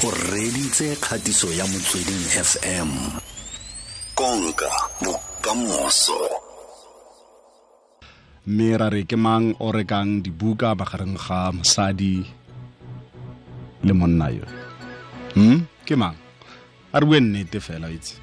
o 0.00 0.08
reditse 0.08 0.96
kgatiso 0.96 1.52
ya 1.52 1.68
motsweding 1.68 2.24
fm 2.32 2.88
konka 4.16 4.72
bokamoso. 5.04 6.16
Mme 8.48 8.68
ra 8.80 8.88
re 8.88 9.04
ke 9.04 9.20
mang 9.20 9.52
o 9.60 9.68
rekang 9.68 10.24
dibuka 10.24 10.72
magareng 10.72 11.20
ga 11.20 11.52
mosadi 11.52 12.24
le 13.84 13.92
monna 13.92 14.32
yo? 14.32 14.48
Hm 15.36 15.68
ke 15.84 15.92
mang? 16.00 16.16
A 16.92 16.96
re 16.96 17.04
bue 17.04 17.20
nnete 17.20 17.60
fela 17.60 17.92
itse. 17.92 18.16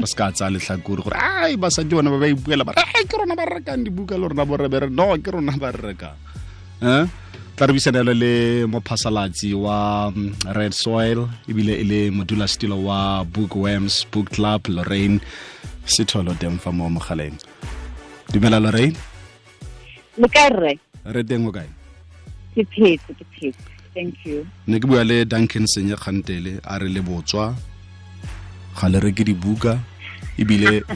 Re 0.00 0.08
se 0.08 0.16
ka 0.16 0.32
tsaya 0.32 0.48
letlhakore 0.56 1.04
gore 1.04 1.16
ai 1.20 1.60
basadi 1.60 1.92
bona 1.92 2.08
ba 2.08 2.24
ba 2.24 2.32
ipuela 2.32 2.64
ba 2.64 2.72
re 2.72 3.04
ke 3.04 3.14
rona 3.20 3.36
ba 3.36 3.44
rekang 3.44 3.84
dibuka 3.84 4.16
le 4.16 4.32
rona 4.32 4.48
borebe 4.48 4.80
re 4.80 4.88
no 4.88 5.12
ke 5.20 5.28
rona 5.28 5.52
ba 5.60 5.76
re 5.76 5.92
rekang. 5.92 6.16
Um 6.80 7.04
tla 7.58 7.66
re 7.66 7.72
buisanelo 7.72 8.14
le 8.14 8.66
mophasalatsi 8.66 9.54
wa 9.54 10.12
mm, 10.14 10.54
red 10.54 10.72
soil 10.72 11.26
ebile 11.50 11.74
e 11.74 11.84
le 11.84 12.10
modulasetilo 12.10 12.84
wa 12.84 13.24
book 13.24 13.50
bookworms 13.50 14.06
book 14.12 14.30
club 14.30 14.68
lorraine 14.68 15.18
setholo 15.84 16.34
teng 16.34 16.58
fa 16.62 16.70
mo 16.70 16.88
mogaleng. 16.88 17.34
Dumela 18.30 18.60
lorraine? 18.60 18.94
Le 20.18 20.28
kae 20.28 20.48
rre? 20.54 20.78
Re 21.04 21.24
teng 21.24 21.48
o 21.48 21.50
kae? 21.50 21.66
Ke 22.54 22.62
phetse 22.62 23.10
ke 23.18 23.26
phetse. 23.34 23.66
Thank 23.90 24.14
you. 24.22 24.46
Ne 24.70 24.78
ke 24.78 24.86
bua 24.86 25.02
le 25.02 25.24
duncan 25.24 25.66
senye 25.66 25.98
kgantele 25.98 26.60
a 26.62 26.78
re 26.78 26.86
le 26.86 27.02
botswa. 27.02 27.56
Ga 28.78 28.86
le 28.86 29.02
reke 29.02 29.26
dibuka 29.26 29.74
ebile 30.38 30.86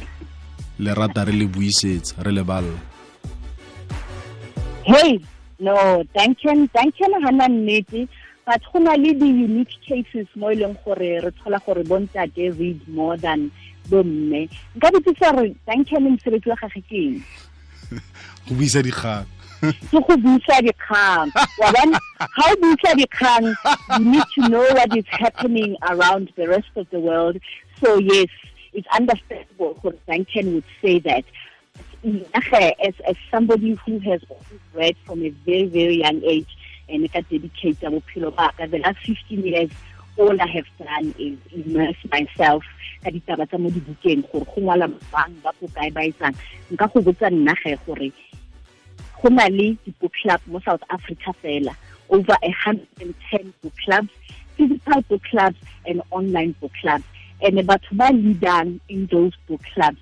le 0.78 0.94
rata 0.94 1.26
re 1.26 1.34
le 1.34 1.50
buisetsa 1.50 2.22
re 2.22 2.30
le 2.30 2.46
balla. 2.46 2.78
Hey 4.86 5.18
no 5.62 6.02
duncan 6.14 6.68
duncan 6.74 7.12
ga 7.22 7.30
na 7.30 7.46
nnete. 7.46 8.08
But 8.44 8.60
go 8.72 8.80
na 8.80 8.98
le 8.98 9.14
di-unique 9.14 9.78
cases 9.86 10.26
mo 10.34 10.50
e 10.50 10.56
leng 10.58 10.74
gore 10.82 11.22
re 11.22 11.30
tlhola 11.30 11.62
gore 11.64 11.84
bontate 11.86 12.50
read 12.58 12.82
more 12.88 13.16
than 13.16 13.50
bomme 13.88 14.50
nka 14.76 14.90
botsisa 14.90 15.30
gore 15.30 15.54
duncan 15.66 16.02
mosebetsi 16.02 16.50
wa 16.50 16.58
gage 16.58 16.82
ke 16.88 16.98
eng? 17.06 17.22
Go 18.48 18.54
buisa 18.58 18.82
dikgang. 18.82 19.26
Ke 19.62 19.98
go 20.02 20.14
buisa 20.18 20.58
dikgang. 20.66 21.30
Wa 21.62 21.70
bona 21.70 21.98
ga 22.18 22.44
o 22.50 22.54
buisa 22.58 22.90
dikgang 22.98 23.46
you 23.98 24.04
need 24.10 24.26
to 24.34 24.48
know 24.50 24.66
what 24.74 24.90
is 24.96 25.06
happening 25.06 25.76
around 25.86 26.32
the 26.34 26.48
rest 26.50 26.74
of 26.74 26.90
the 26.90 26.98
world. 26.98 27.38
So 27.78 28.02
yes 28.02 28.26
it's 28.72 28.88
understandable 28.90 29.78
for 29.82 29.94
Duncan 30.08 30.54
would 30.54 30.64
say 30.82 30.98
that 31.00 31.24
as, 32.04 32.94
as 33.06 33.16
somebody 33.30 33.78
who 33.84 33.98
has 34.00 34.20
read 34.74 34.96
from 35.04 35.22
a 35.22 35.30
very 35.30 35.66
very 35.66 36.00
young 36.00 36.22
age 36.24 36.56
and 36.88 37.10
ka 37.12 37.20
dedicate 37.30 37.80
bophelo 37.80 38.34
ba 38.34 38.52
ka 38.56 38.66
the 38.66 38.78
last 38.78 38.98
15 39.06 39.44
years 39.44 39.70
all 40.18 40.36
I 40.40 40.46
have 40.46 40.66
done 40.78 41.14
is 41.18 41.38
immerse 41.52 42.02
myself 42.10 42.64
ka 43.04 43.10
ditaba 43.10 43.46
tsa 43.48 43.58
mo 43.58 43.70
dibukeng 43.70 44.26
gore 44.30 44.44
go 44.44 44.60
ngwala 44.60 44.90
bang 45.12 45.34
ba 45.42 45.50
go 45.60 45.66
kae 45.74 45.90
ba 45.90 46.02
etsang 46.06 46.34
nka 46.70 46.86
go 46.92 47.00
botsa 47.00 47.30
nna 47.30 47.54
ge 47.62 47.78
gore 47.86 48.12
go 49.22 49.28
na 49.28 49.46
le 49.48 49.78
di-book 49.84 50.12
club 50.22 50.40
mo 50.46 50.58
south 50.66 50.82
africa 50.90 51.30
fela 51.42 51.74
over 52.10 52.36
a 52.42 52.50
hundred 52.50 52.88
and 53.00 53.14
ten 53.30 53.54
book 53.62 53.74
clubs 53.84 54.10
physical 54.56 55.00
book 55.02 55.22
clubs 55.24 55.56
and 55.86 56.02
online 56.10 56.52
book 56.60 56.72
clubs. 56.80 57.04
And 57.40 57.58
batho 57.58 57.96
ba 57.96 58.10
leadang 58.12 58.80
in 58.88 59.06
those 59.06 59.32
book 59.48 59.62
clubs 59.74 59.98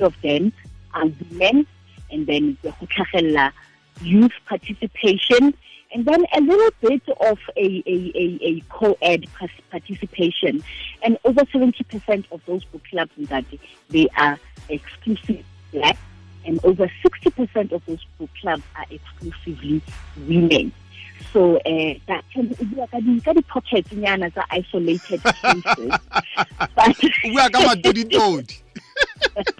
of 0.00 0.14
them 0.22 0.52
women 0.94 1.66
and 2.10 2.26
then 2.26 2.56
tlhagella 2.62 3.52
youth 4.00 4.32
participation 4.46 5.54
and 5.92 6.04
then 6.04 6.24
a 6.34 6.40
little 6.40 6.70
bit 6.80 7.02
of 7.20 7.38
a, 7.56 7.82
a, 7.86 8.12
a, 8.14 8.38
a 8.42 8.60
co-ed 8.68 9.24
participation. 9.70 10.62
And 11.02 11.18
over 11.24 11.42
70% 11.42 12.24
of 12.30 12.42
those 12.46 12.64
book 12.64 12.82
clubs 12.90 13.12
that 13.16 13.44
they 13.88 14.08
are 14.16 14.38
exclusively 14.68 15.44
black, 15.72 15.96
and 16.44 16.62
over 16.64 16.90
60% 17.04 17.72
of 17.72 17.84
those 17.86 18.04
book 18.18 18.30
clubs 18.40 18.62
are 18.76 18.84
exclusively 18.90 19.80
women. 20.26 20.72
So 21.32 21.56
uh, 21.56 21.94
that 22.06 22.24
can 22.32 22.48
be 22.48 22.64
di 22.64 23.42
pockets 23.42 23.90
tsa 23.90 24.44
isolated 24.50 25.20
but 25.22 26.96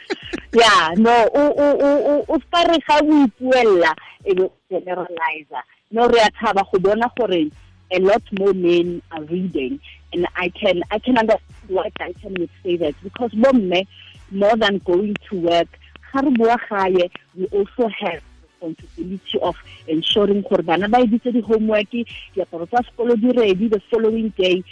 yeah, 0.58 0.94
no, 0.96 1.28
o 1.34 1.44
o 1.64 1.68
o 1.82 2.24
o 2.28 2.38
ska 2.44 2.64
re 2.68 2.78
ga 2.86 2.98
o 3.02 3.14
ipuella 3.26 3.94
e 4.24 4.34
be 4.34 4.50
generalizer. 4.70 5.62
No 5.90 6.08
re 6.08 6.20
a 6.20 6.30
thaba 6.30 6.62
go 6.70 6.78
bona 6.78 7.10
gore 7.16 7.50
a 7.90 7.98
lot 8.00 8.22
more 8.38 8.52
men 8.52 9.00
are 9.12 9.22
reading 9.24 9.80
and 10.12 10.26
I 10.36 10.48
can 10.50 10.82
I 10.90 10.98
can 10.98 11.18
understand 11.18 11.42
why 11.68 11.90
I 12.00 12.12
can 12.12 12.48
say 12.62 12.76
that 12.76 12.94
because 13.02 13.32
bomme 13.32 13.86
more 14.30 14.56
than 14.56 14.78
going 14.78 15.14
to 15.30 15.40
work 15.40 15.68
ga 16.12 16.20
re 16.20 16.30
boa 16.30 16.56
gae 16.68 17.10
we 17.36 17.46
also 17.46 17.88
have 17.88 18.22
responsibility 18.42 19.38
of 19.40 19.56
ensuring 19.86 20.42
gore 20.42 20.62
bana 20.62 20.88
ba 20.88 20.98
editse 20.98 21.32
di-homework 21.32 21.92
diaparo 22.34 22.66
tsa 22.66 22.82
sekolo 22.82 23.16
di 23.16 23.32
ready 23.32 23.68
the 23.68 23.80
following 23.90 24.28
day 24.36 24.62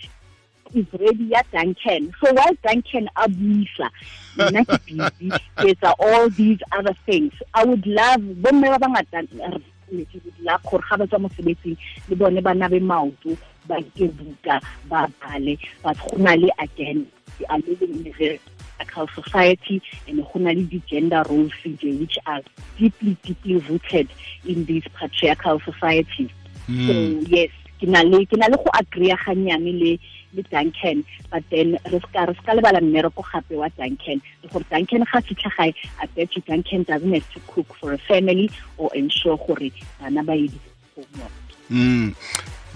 is 0.74 0.86
ready 0.92 1.24
ya 1.24 1.42
Duncan. 1.52 2.12
So 2.20 2.32
while 2.32 2.56
Duncan 2.62 3.08
abusa, 3.16 3.90
nna 4.36 4.64
ke 4.64 4.78
busy 4.86 5.30
ke 5.30 5.66
etsa 5.72 5.94
all 5.98 6.28
these 6.30 6.60
other 6.72 6.94
things. 7.06 7.32
I 7.54 7.64
would 7.64 7.86
love 7.86 8.20
bomme 8.20 8.66
ba 8.74 8.78
bangata 8.78 9.26
ke 9.28 10.20
would 10.24 10.40
love 10.42 10.62
gore 10.64 10.82
ga 10.88 10.96
ba 10.96 11.06
tswa 11.06 11.24
mosebetsing 11.26 11.76
le 12.08 12.16
bone 12.16 12.40
ba 12.40 12.54
nabe 12.54 12.80
maoto 12.80 13.36
ba 13.66 13.80
ke 13.94 14.10
buka 14.10 14.60
ba 14.88 15.06
bale 15.20 15.58
but 15.82 15.96
go 15.98 16.16
na 16.16 16.34
le 16.34 16.50
again 16.58 17.06
we 17.38 17.46
are 17.46 17.58
living 17.58 18.00
in 18.00 18.06
a 18.06 18.12
very 18.12 18.40
patriarchal 18.78 19.08
society 19.22 19.82
and 20.08 20.22
go 20.22 20.38
na 20.40 20.50
le 20.50 20.62
di-gender 20.62 21.22
roles 21.28 21.52
which 21.64 22.18
are 22.26 22.42
deeply 22.78 23.16
deeply 23.22 23.56
rooted 23.68 24.08
in 24.44 24.64
these 24.64 24.84
patriarchal 24.94 25.60
societies. 25.60 26.30
Mm. 26.68 26.86
So 26.86 27.30
yes, 27.30 27.50
ke 27.80 27.86
na 27.86 28.02
le 28.02 28.24
ke 28.26 28.36
na 28.36 28.48
le 28.48 28.56
go 28.56 28.70
agree 28.74 29.12
ga 29.12 29.34
nyane 29.34 29.72
le 29.72 29.98
le 30.34 30.42
Duncan 30.50 31.04
but 31.30 31.42
then 31.50 31.78
re 31.92 32.00
ska 32.00 32.26
re 32.26 32.34
ska 32.42 32.52
lebala 32.54 32.80
mmereko 32.80 33.24
gape 33.32 33.56
wa 33.56 33.68
Duncan. 33.76 34.20
Le 34.42 34.48
gore 34.48 34.64
Duncan 34.70 35.04
ga 35.04 35.20
fitlha 35.20 35.50
gae 35.56 35.74
a 36.02 36.06
bet 36.08 36.36
you 36.36 36.42
Duncan 36.42 36.82
doesn't 36.82 37.12
have 37.12 37.32
to 37.32 37.40
cook 37.46 37.74
for 37.74 37.92
a 37.92 37.98
family 37.98 38.50
or 38.78 38.90
ensure 38.94 39.36
gore 39.36 39.70
bana 40.00 40.22
ba 40.22 40.36
ye 40.36 40.50
homework 40.94 41.32
mm. 41.70 42.14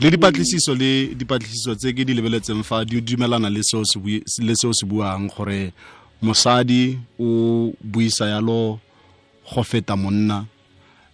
Le 0.00 0.10
dipatlisiso 0.10 0.74
le 0.74 1.14
dipatlisiso 1.14 1.74
tse 1.76 1.92
ke 1.92 2.04
di 2.08 2.14
lebeletseng 2.14 2.64
fa 2.64 2.84
di 2.84 3.00
dumelana 3.00 3.50
le 3.52 3.60
seo 3.62 3.84
se 4.72 4.86
buang 4.86 5.28
gore 5.28 5.72
mosadi 6.22 6.98
o 7.20 7.72
buisa 7.84 8.28
yalo 8.28 8.80
go 9.44 9.62
feta 9.62 9.96
monna 9.96 10.46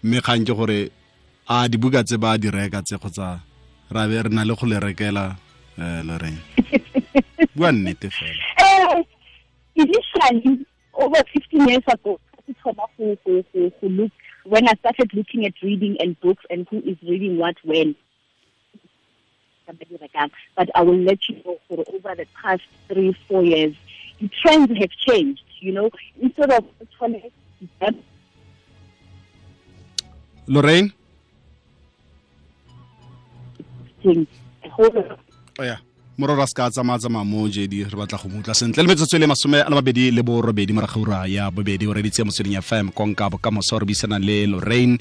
mme 0.03 0.21
kgang 0.21 0.47
ke 0.47 0.55
gore 0.55 0.91
a 1.49 1.69
dibuka 1.69 2.05
tse 2.05 2.19
ba 2.19 2.39
di 2.39 2.51
reka 2.51 2.83
tse 2.83 2.99
kgotsa 2.99 3.41
ra 3.91 4.09
be 4.09 4.23
re 4.23 4.31
na 4.31 4.45
le 4.45 4.55
go 4.55 4.67
le 4.67 4.81
rekela 4.81 5.37
eh 5.79 6.01
loreng 6.05 6.39
bua 7.57 7.73
nnete 7.73 8.11
fela 8.11 8.43
eh 8.59 9.05
initially 9.75 10.67
over 10.95 11.23
15 11.33 11.69
years 11.69 11.87
ago 11.89 12.21
look 13.83 14.13
when 14.45 14.69
I 14.69 14.75
started 14.79 15.11
looking 15.13 15.45
at 15.47 15.55
reading 15.63 15.97
and 16.01 16.19
books 16.21 16.45
and 16.51 16.67
who 16.71 16.79
is 16.79 16.97
reading 17.03 17.39
what 17.39 17.57
when 17.65 17.97
but 20.57 20.69
I 20.75 20.83
will 20.83 20.99
let 20.99 21.19
you 21.29 21.43
know 21.45 21.59
for 21.69 21.85
over 21.93 22.15
the 22.15 22.27
past 22.41 22.63
three, 22.89 23.17
four 23.29 23.45
years, 23.45 23.75
the 24.21 24.31
trends 24.43 24.71
have 24.79 24.91
changed. 24.91 25.43
You 25.61 25.73
know, 25.73 25.91
instead 26.21 26.53
of 26.53 26.65
Lorraine? 30.47 30.93
Whole 34.77 35.19
oh, 35.59 35.65
yeah. 35.65 35.79
morora 36.19 36.47
se 36.47 36.55
ka 36.55 36.71
tsamaya 36.71 37.25
mo 37.25 37.49
jedi 37.49 37.85
re 37.85 37.97
batla 37.97 38.19
go 38.19 38.29
mutla 38.29 38.55
sentle. 38.55 38.83
Le 38.83 38.89
metsotso 38.89 39.19
le 39.19 39.27
masome 39.27 39.61
a 39.61 39.69
le 39.69 39.75
mabedi 39.75 40.11
le 40.11 40.23
borobedi 40.23 40.73
moragaura 40.73 41.27
ya 41.29 41.51
bobedi. 41.51 41.87
O 41.87 41.93
reditse 41.93 42.25
motsweding 42.25 42.57
fm 42.63 42.89
konka 42.91 43.29
bokamoso 43.31 43.79
re 43.79 43.85
buisana 43.85 44.19
le 44.19 44.47
lorraine 44.47 44.99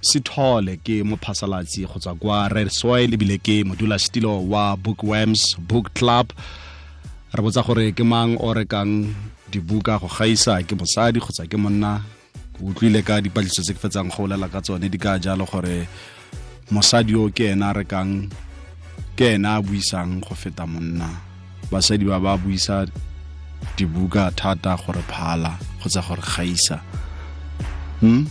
sithole 0.00 0.76
ke 0.82 1.04
mophasalatsi 1.04 1.86
go 1.86 1.98
tswa 1.98 2.14
kwa 2.14 2.48
red 2.48 2.68
soil 2.68 3.14
ebile 3.14 3.38
ke 3.38 3.64
modula 3.64 3.98
stilo 3.98 4.42
wa 4.48 4.76
bookworms 4.76 5.56
book 5.58 5.94
club. 5.94 6.32
Re 7.32 7.42
botsa 7.42 7.62
gore 7.62 7.92
ke 7.92 8.02
mang 8.02 8.36
o 8.40 8.52
rekang 8.52 9.14
dibuka 9.52 10.00
go 10.00 10.08
gaisa 10.08 10.62
ke 10.66 10.74
mosadi 10.74 11.20
kgotsa 11.20 11.46
ke 11.46 11.56
monna? 11.56 12.02
Utlwile 12.58 13.04
ka 13.04 13.20
dipatlisiso 13.20 13.62
tse 13.62 13.74
ke 13.74 13.78
fetsang 13.78 14.10
go 14.10 14.26
bolela 14.26 14.50
ka 14.50 14.60
tsone 14.60 14.90
di 14.90 14.98
ka 14.98 15.18
jalo 15.18 15.46
gore 15.46 15.86
mosadi 16.70 17.14
o 17.14 17.30
ke 17.30 17.54
ena 17.54 17.70
a 17.70 17.72
rekang 17.72 18.26
ke 19.16 19.34
ena 19.34 19.56
a 19.56 19.62
buisang 19.62 20.20
go 20.20 20.34
feta 20.34 20.66
monna. 20.66 21.08
Basadi 21.72 22.04
ba 22.06 22.20
ba 22.20 22.36
buisa 22.36 22.86
dibuka 23.76 24.30
thata 24.36 24.76
gore 24.76 25.02
phala 25.08 25.56
kgotsa 25.80 26.00
gore 26.06 26.22
gaisa 26.22 26.78
hm 28.00 28.28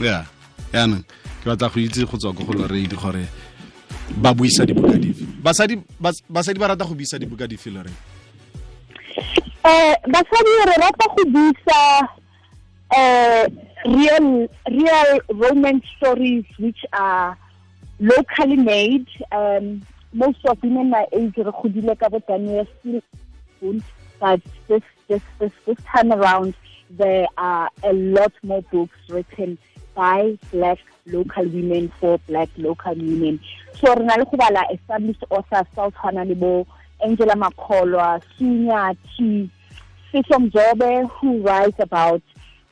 ya 0.00 0.24
yaanong 0.72 1.04
ke 1.40 1.44
batla 1.46 1.68
go 1.70 1.78
itse 1.80 2.02
go 2.08 2.16
tswa 2.16 2.32
ko 2.34 2.42
go 2.44 2.52
loredi 2.56 2.96
gore 2.96 3.28
ba 4.18 4.32
buisa 4.34 4.64
dibuka 4.66 4.96
dife. 4.98 5.22
Basadi 5.44 5.76
bas- 6.00 6.24
basadi 6.28 6.58
ba 6.58 6.72
rata 6.72 6.84
go 6.88 6.94
buisa 6.96 7.18
dibuka 7.20 7.46
di 7.46 7.56
lore 7.70 7.86
re 7.86 7.94
eh 9.68 9.94
basadi 10.08 10.52
re 10.66 10.76
rata 10.80 11.06
go 11.14 11.22
buisa 11.30 11.80
eh 12.96 13.44
real 13.84 14.48
real 14.72 15.10
romance 15.28 15.84
stories 16.00 16.44
which 16.58 16.82
are 16.92 17.36
locally 18.00 18.56
made 18.56 19.06
um, 19.32 19.80
most 20.16 20.44
of 20.46 20.62
women 20.62 20.90
my 20.90 21.04
age 21.12 21.36
re 21.36 21.52
godile 21.60 21.94
ka 22.00 22.08
bo 22.08 22.18
Danielle 22.28 22.66
Steel 22.80 23.02
but 24.18 24.40
this 24.68 24.82
this 25.08 25.22
this 25.38 25.52
this 25.66 25.76
time 25.84 26.12
around 26.12 26.54
there 26.90 27.26
are 27.36 27.68
a 27.82 27.92
lot 27.92 28.32
more 28.42 28.62
books 28.72 28.96
written 29.10 29.58
by 29.94 30.38
black 30.52 30.78
local 31.06 31.44
women 31.44 31.92
for 32.00 32.18
black 32.28 32.48
local 32.56 32.94
women. 32.94 33.40
So 33.74 33.94
re 33.94 34.04
na 34.04 34.16
le 34.16 34.24
go 34.24 34.36
bala 34.36 34.64
established 34.72 35.24
authors 35.30 35.68
tsa 35.74 35.82
o 35.84 35.90
tshwana 35.90 36.26
le 36.26 36.34
bo 36.34 36.66
Angela 37.04 37.34
Makholwa, 37.34 38.22
Sue 38.38 38.46
Nyathi, 38.46 39.50
Fiso 40.10 40.38
Mzobe, 40.38 41.10
who 41.10 41.42
writes 41.42 41.78
about 41.78 42.22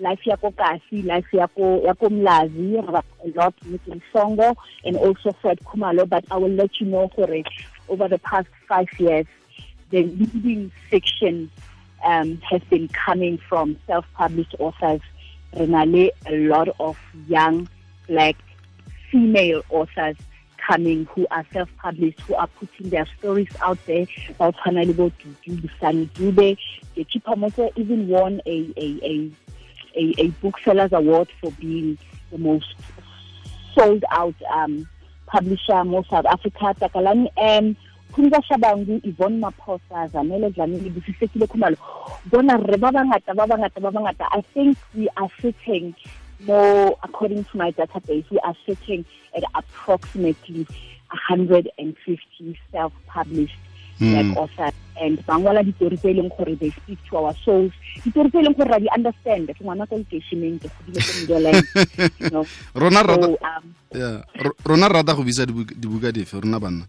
life 0.05 0.21
yako 0.27 0.55
kasi, 0.55 1.03
life 1.03 1.33
yako 1.33 1.83
yako 1.83 2.09
mlazi, 2.11 2.77
a 2.79 3.39
lot 3.39 3.55
with 3.71 4.03
Songo 4.13 4.55
and 4.85 4.97
also 4.97 5.33
Fred 5.41 5.59
Khumalo. 5.65 6.07
But 6.09 6.25
I 6.31 6.37
will 6.37 6.51
let 6.51 6.79
you 6.81 6.87
know, 6.87 7.09
Hore, 7.17 7.43
over 7.89 8.09
the 8.09 8.19
past 8.19 8.49
five 8.69 8.89
years, 8.99 9.27
the 9.91 10.03
leading 10.03 10.71
fiction 10.91 11.51
um, 12.05 12.39
has 12.51 12.61
been 12.69 12.89
coming 12.89 13.39
from 13.39 13.77
self-published 13.87 14.57
authors. 14.59 15.01
Renale, 15.57 16.11
a 16.27 16.37
lot 16.49 16.69
of 16.81 16.99
young 17.29 17.69
black 18.07 18.37
female 19.11 19.63
authors 19.71 20.17
coming 20.59 21.07
who 21.15 21.27
are 21.31 21.47
self-published, 21.53 22.21
who 22.23 22.35
are 22.35 22.49
putting 22.59 22.91
their 22.91 23.07
stories 23.19 23.49
out 23.63 23.79
there. 23.87 24.07
Ba 24.39 24.47
o 24.47 24.53
tshwana 24.53 24.87
le 24.87 24.93
bo 24.93 25.11
Dudu, 25.11 25.71
Sunny 25.81 26.07
Dube. 26.07 26.59
The 26.95 27.05
Chipamoto 27.05 27.71
even 27.77 28.09
won 28.09 28.41
a, 28.47 28.73
a, 28.77 28.89
a, 29.03 29.31
a, 29.97 30.15
a 30.19 30.29
booksellers 30.43 30.93
award 30.93 31.29
for 31.41 31.51
being 31.53 31.99
the 32.31 32.39
most 32.39 32.75
sold 33.75 34.05
out 34.11 34.35
um, 34.53 34.89
publisher 35.27 35.85
mo 35.85 36.05
South 36.11 36.27
Africa. 36.27 36.75
Takalani 36.81 37.29
M, 37.37 37.77
Khumza 38.13 38.41
Shabangu, 38.45 39.05
Yvonne 39.05 39.41
Maphosa, 39.41 40.11
Zanele 40.11 40.55
Dlamini, 40.55 40.91
Busisekile 40.93 41.47
Khumalo. 41.47 41.77
Bona 42.27 42.57
re 42.59 42.77
ba 42.77 42.91
bangata 42.93 43.35
ba. 43.35 44.27
I 44.33 44.41
think 44.53 44.79
we 44.95 45.09
are 45.17 45.31
sitting 45.41 45.95
more, 46.41 46.99
according 47.03 47.45
to 47.45 47.57
my 47.57 47.71
database, 47.73 48.29
we 48.31 48.39
are 48.41 48.57
sitting 48.67 49.05
at 49.37 49.45
approximately 49.55 50.67
150 51.11 52.59
self-published 52.73 53.57
black 53.99 54.37
authors. 54.37 54.75
And 54.95 55.19
bangwala 55.27 55.63
ditori 55.67 55.99
tse 55.99 56.11
e 56.11 56.15
leng 56.15 56.31
gore 56.31 56.55
they 56.55 56.71
speak 56.71 56.99
to 57.11 57.17
our 57.19 57.35
souls. 57.45 57.73
Ditori 58.07 58.31
tse 58.31 58.39
e 58.39 58.45
leng 58.47 58.55
gore 58.57 58.71
ra 58.71 58.79
di 58.79 58.87
understand. 58.95 59.51
Ke 59.51 59.59
ngwana 59.65 59.87
ka 59.91 59.97
lekeisheneng, 59.99 60.59
ke 60.63 60.71
godile 60.71 61.01
ko 61.03 61.11
Middleland, 61.19 61.67
rona 62.81 63.01
rata 63.03 63.27
um, 63.27 63.67
rona 64.67 64.87
rata 64.89 65.15
go 65.15 65.23
bisa 65.27 65.47
dibuka 65.47 66.13
dife 66.15 66.35
rona 66.39 66.59
banna 66.63 66.85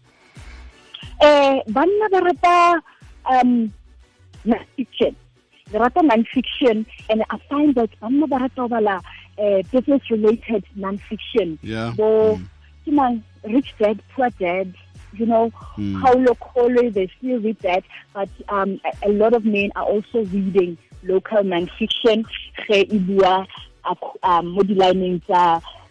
eh 1.22 1.62
banna 1.70 2.06
ba 2.12 2.18
rata 2.20 2.56
um 3.32 3.70
non-fiction 4.44 5.14
they 5.72 5.78
rata 5.78 6.02
non-fiction 6.02 6.84
and 7.10 7.22
i 7.30 7.36
find 7.48 7.74
that 7.74 7.88
banna 8.00 8.26
ba 8.28 8.36
rata 8.38 8.54
go 8.62 8.68
bala 8.68 9.00
uh, 9.40 9.60
business 9.72 10.02
related 10.10 10.62
non-fiction 10.76 11.58
Yeah. 11.62 11.90
bo 11.96 12.36
Mm. 12.36 12.44
ke 12.84 12.90
mang 12.94 13.14
rich 13.48 13.72
dad 13.80 13.98
poor 14.14 14.30
dad 14.38 14.70
you 15.18 15.26
know 15.26 15.50
Mm. 15.76 16.00
Paulo 16.02 16.34
Coelho 16.36 16.88
they 16.90 17.10
still 17.18 17.38
read 17.40 17.58
that 17.60 17.84
but 18.14 18.28
um 18.48 18.80
a, 18.84 19.08
a 19.08 19.12
lot 19.12 19.34
of 19.34 19.44
men 19.44 19.70
are 19.76 19.84
also 19.84 20.24
reading 20.24 20.78
local 21.02 21.44
non-fiction 21.44 22.24
ge 22.66 22.88
bua 23.06 23.46
ak- 23.84 24.16
um 24.22 24.56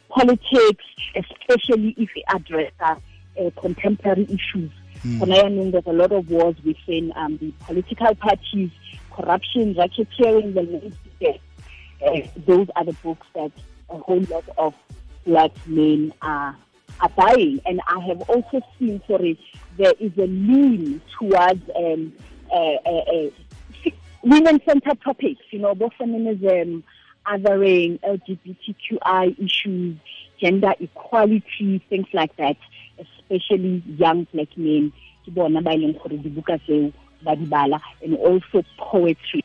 politics 0.09 0.85
especially 1.15 1.93
if 1.97 2.09
it 2.15 2.23
addresses 2.33 2.71
uh, 2.81 3.49
contemporary 3.59 4.23
issues 4.23 4.71
and 5.03 5.31
i 5.33 5.47
mean, 5.49 5.69
there's 5.71 5.85
a 5.85 5.93
lot 5.93 6.11
of 6.11 6.29
wars 6.31 6.55
within 6.63 7.13
um, 7.15 7.37
the 7.37 7.51
political 7.65 8.15
parties, 8.15 8.71
corruption, 9.11 9.75
racketeering, 9.75 10.53
the. 10.55 11.39
Uh, 12.05 12.27
those 12.47 12.67
are 12.75 12.85
the 12.85 12.93
books 13.03 13.27
that 13.35 13.51
a 13.91 13.97
whole 13.99 14.19
lot 14.31 14.43
of 14.57 14.73
black 15.25 15.51
men 15.67 16.11
are 16.23 16.57
are 17.01 17.09
buying. 17.09 17.61
And 17.65 17.81
I 17.87 17.99
have 18.07 18.21
also 18.29 18.61
seen, 18.79 19.01
sorry, 19.07 19.39
there 19.77 19.93
is 19.99 20.11
a 20.17 20.27
lean 20.27 21.01
towards 21.19 21.61
um, 21.75 22.13
uh, 22.51 22.55
uh, 22.55 22.89
uh, 22.89 23.29
women-centered 24.23 25.01
topics, 25.01 25.41
you 25.51 25.59
know, 25.59 25.75
both 25.75 25.93
feminism, 25.93 26.83
othering, 27.27 27.99
LGBTQI 28.01 29.39
issues, 29.43 29.97
gender 30.39 30.73
equality, 30.79 31.83
things 31.89 32.07
like 32.13 32.35
that, 32.37 32.57
especially 32.99 33.83
young 33.97 34.27
black 34.33 34.57
men. 34.57 34.91
ke 35.25 35.33
bona 35.33 35.61
ba 35.61 35.73
leng 35.73 35.97
gore 35.97 36.17
dibuka 36.21 36.55
tseo 36.61 36.93
ba 37.25 37.35
di 37.35 37.45
bala 37.49 37.81
and 38.03 38.15
also 38.17 38.61
poetry 38.77 39.41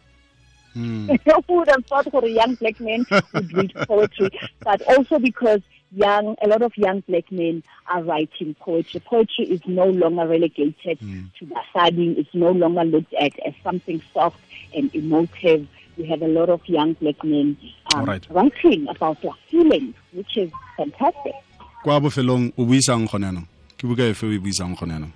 Mm. 0.77 1.19
who 1.49 1.55
would 1.57 1.69
have 1.69 1.85
thought 1.87 2.09
for 2.13 2.25
a 2.25 2.29
young 2.29 2.55
black 2.55 2.79
men 2.79 3.05
would 3.35 3.53
read 3.53 3.75
poetry, 3.89 4.31
but 4.61 4.81
also 4.83 5.19
because 5.19 5.59
young, 5.93 6.37
a 6.43 6.49
lot 6.49 6.63
of 6.63 6.77
young 6.77 7.01
black 7.09 7.31
men 7.33 7.63
are 7.93 8.03
writing 8.03 8.55
poetry. 8.61 9.01
Poetry 9.01 9.47
is 9.47 9.61
no 9.67 9.87
longer 9.87 10.27
relegated 10.27 10.99
to 11.01 11.47
the 11.47 11.61
studying. 11.71 12.17
It's 12.17 12.35
no 12.35 12.51
longer 12.51 12.85
looked 12.85 13.15
at 13.15 13.33
as 13.47 13.55
something 13.63 14.01
soft 14.15 14.39
and 14.75 14.95
emotive. 14.95 15.67
We 15.97 16.07
have 16.07 16.23
a 16.23 16.29
lot 16.29 16.49
of 16.49 16.61
young 16.69 16.95
black 16.95 17.23
men 17.25 17.57
um, 17.95 18.01
Alright. 18.01 18.27
writing 18.31 18.89
about 18.89 19.21
their 19.23 19.33
feelings, 19.51 19.95
which 20.13 20.37
is 20.37 20.51
fantastic. 20.77 21.35
kwa 21.83 22.01
bofelong 22.01 22.53
o 22.59 22.65
buisang 22.65 23.09
gone 23.11 23.25
yanong 23.27 23.47
ke 23.79 23.89
buka 23.89 24.05
efe 24.13 24.25
o 24.29 24.39
buisang 24.41 24.77
gone 24.79 24.93
yanong 24.93 25.13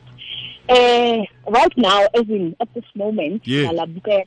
Uh, 0.67 1.21
right 1.51 1.77
now, 1.77 2.09
as 2.15 2.25
in 2.31 2.57
at 2.59 2.73
this 2.73 2.85
moment, 2.97 3.43
Yeah. 3.47 3.69
Nalabuka 3.69 4.09
ya 4.09 4.25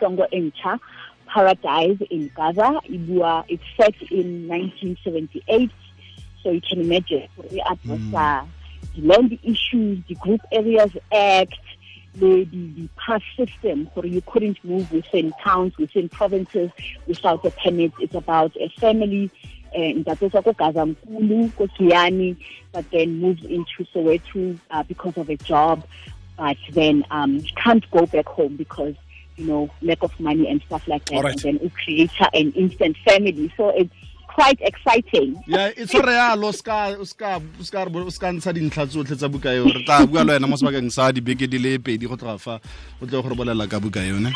Songo 0.00 0.22
Encha, 0.32 0.78
Paradise 1.26 1.98
in 2.10 2.30
Gaza, 2.36 2.78
it's 3.48 3.62
set 3.76 3.94
in 4.10 4.46
1978. 4.46 5.68
So 6.42 6.50
you 6.50 6.60
can 6.60 6.80
imagine, 6.80 7.28
we 7.50 7.60
address 7.60 8.14
uh, 8.14 8.44
the 8.94 9.02
land 9.02 9.38
issues, 9.42 10.02
the 10.08 10.14
Group 10.16 10.40
Areas 10.52 10.90
Act, 11.12 11.54
the, 12.14 12.44
the, 12.44 12.66
the 12.72 12.88
pass 12.96 13.22
system 13.36 13.88
where 13.94 14.06
you 14.06 14.20
couldn't 14.22 14.62
move 14.64 14.90
within 14.90 15.32
towns, 15.44 15.76
within 15.78 16.08
provinces 16.08 16.70
without 17.06 17.44
a 17.44 17.50
permit. 17.50 17.92
It's 18.00 18.14
about 18.14 18.56
a 18.56 18.68
family 18.80 19.30
and 19.74 20.04
that 20.04 20.20
was 20.20 20.32
Gazankulu, 20.32 21.56
ko 21.56 21.66
Giyani, 21.68 22.36
but 22.72 22.90
then 22.90 23.20
moves 23.20 23.44
into 23.44 23.84
Soweto 23.94 24.58
uh, 24.70 24.82
because 24.84 25.16
of 25.16 25.28
a 25.28 25.36
job, 25.36 25.84
but 26.36 26.56
then 26.72 27.04
um, 27.10 27.40
can't 27.56 27.88
go 27.90 28.06
back 28.06 28.26
home 28.26 28.56
because 28.56 28.94
you 29.36 29.46
know 29.46 29.70
lack 29.82 30.02
of 30.02 30.18
money 30.20 30.48
and 30.48 30.62
stuff 30.66 30.86
like 30.88 31.04
that. 31.06 31.16
Alright. 31.16 31.44
And 31.44 31.58
then 31.58 31.66
it 31.66 31.74
creates 31.74 32.14
an 32.34 32.52
instant 32.52 32.96
family. 33.04 33.52
So 33.56 33.68
it's 33.70 33.94
quite 34.34 34.60
exciting. 34.70 35.36
ya 35.46 35.68
e 35.76 35.84
re 35.84 36.14
yalo 36.14 36.48
o 36.48 36.52
ska 36.52 36.96
ska 37.04 37.40
ska 37.62 37.84
re 37.84 38.10
ska 38.10 38.32
ntsha 38.32 38.52
dintlha 38.52 38.86
tsotlhe 38.86 39.16
tsa 39.16 39.28
buka 39.28 39.50
eo 39.54 39.66
re 39.68 39.82
tla 39.84 40.06
bua 40.06 40.24
le 40.24 40.32
wena 40.32 40.46
mo 40.46 40.56
sebakeng 40.56 40.90
sa 40.90 41.12
dibeke 41.12 41.46
di 41.50 41.58
le 41.58 41.78
pedi 41.78 42.06
go 42.06 42.16
tloga 42.16 42.38
fa 42.38 42.54
o 43.00 43.06
tle 43.06 43.22
go 43.22 43.28
re 43.28 43.36
bolela 43.36 43.66
ka 43.70 43.80
buka 43.80 44.00
yone 44.02 44.32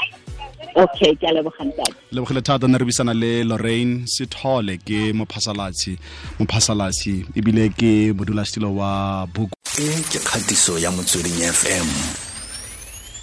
Okay, 0.76 1.14
ke 1.14 1.28
a 1.30 1.32
lebogile 1.32 2.42
thata 2.42 2.66
ne 2.66 2.78
re 2.78 2.84
bisana 2.84 3.14
le 3.14 3.44
lorraine 3.44 4.06
sethole 4.06 4.74
ke 4.82 5.14
mophasalatsi 5.14 5.94
mophasalatsi 6.40 7.14
ebile 7.38 7.68
ke 7.78 8.10
modulasetilo 8.10 8.74
wa 8.74 9.26
book 9.26 9.50
e 9.78 9.86
ke 10.10 10.18
kgatiso 10.18 10.78
ya 10.78 10.90
motsweding 10.90 11.38
fm 11.58 11.88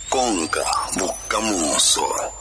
konka 0.09 0.63
bokamoso 0.97 2.40